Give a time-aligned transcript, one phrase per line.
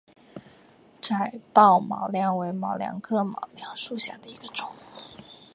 [0.99, 4.67] 窄瓣毛茛为毛茛科毛茛属下的一个种。